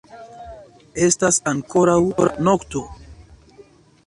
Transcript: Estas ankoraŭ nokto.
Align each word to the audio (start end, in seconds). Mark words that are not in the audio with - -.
Estas 1.07 1.39
ankoraŭ 1.53 1.99
nokto. 2.49 2.83